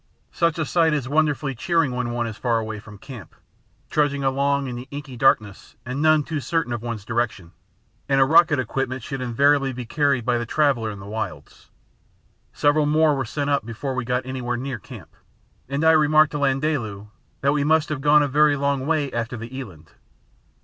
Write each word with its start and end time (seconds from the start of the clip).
Such 0.31 0.57
a 0.57 0.65
sight 0.65 0.93
is 0.95 1.07
wonderfully 1.07 1.53
cheering 1.53 1.91
when 1.95 2.09
one 2.09 2.25
is 2.25 2.35
far 2.35 2.57
away 2.57 2.79
from 2.79 2.97
camp, 2.97 3.35
trudging 3.91 4.23
along 4.23 4.65
in 4.65 4.75
the 4.75 4.87
inky 4.89 5.15
darkness 5.15 5.75
and 5.85 6.01
none 6.01 6.23
too 6.23 6.39
certain 6.39 6.73
of 6.73 6.81
one's 6.81 7.05
direction; 7.05 7.51
and 8.09 8.19
a 8.19 8.25
rocket 8.25 8.57
equipment 8.57 9.03
should 9.03 9.21
invariably 9.21 9.71
be 9.73 9.85
carried 9.85 10.25
by 10.25 10.39
the 10.39 10.45
traveller 10.47 10.89
in 10.89 10.99
the 10.99 11.05
wilds. 11.05 11.69
Several 12.51 12.87
more 12.87 13.13
were 13.13 13.25
sent 13.25 13.51
up 13.51 13.63
before 13.63 13.93
we 13.93 14.03
got 14.03 14.25
anywhere 14.25 14.57
near 14.57 14.79
camp, 14.79 15.15
and 15.69 15.83
I 15.83 15.91
remarked 15.91 16.31
to 16.31 16.39
Landaalu 16.39 17.09
that 17.41 17.53
we 17.53 17.63
must 17.63 17.89
have 17.89 18.01
gone 18.01 18.23
a 18.23 18.27
very 18.27 18.55
long 18.55 18.87
way 18.87 19.13
after 19.13 19.37
the 19.37 19.55
eland. 19.55 19.91